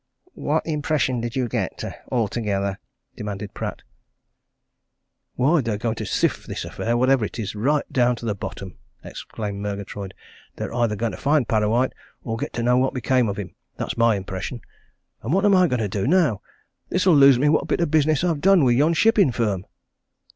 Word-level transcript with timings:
"What 0.33 0.65
impression 0.65 1.21
did 1.21 1.35
you 1.35 1.47
get 1.47 1.83
altogether?" 2.11 2.79
demanded 3.15 3.53
Pratt. 3.53 3.83
"Why! 5.35 5.57
that 5.57 5.65
they're 5.65 5.77
going 5.77 5.93
to 5.97 6.07
sift 6.07 6.47
this 6.47 6.65
affair 6.65 6.97
whatever 6.97 7.23
it 7.23 7.37
is 7.37 7.53
right 7.53 7.85
down 7.93 8.15
to 8.15 8.25
the 8.25 8.33
bottom!" 8.33 8.79
exclaimed 9.03 9.61
Murgatroyd. 9.61 10.15
"They're 10.55 10.73
either 10.73 10.95
going 10.95 11.11
to 11.11 11.19
find 11.19 11.47
Parrawhite 11.47 11.93
or 12.23 12.35
get 12.37 12.51
to 12.53 12.63
know 12.63 12.77
what 12.79 12.95
became 12.95 13.29
of 13.29 13.37
him. 13.37 13.53
That's 13.77 13.95
my 13.95 14.15
impression. 14.15 14.61
And 15.21 15.33
what 15.33 15.45
am 15.45 15.53
I 15.55 15.67
going 15.67 15.81
to 15.83 15.87
do, 15.87 16.07
now! 16.07 16.41
This'll 16.89 17.13
lose 17.13 17.37
me 17.37 17.47
what 17.47 17.67
bit 17.67 17.79
of 17.79 17.91
business 17.91 18.23
I've 18.23 18.41
done 18.41 18.63
with 18.63 18.75
yon 18.75 18.95
shipping 18.95 19.31
firm." 19.31 19.67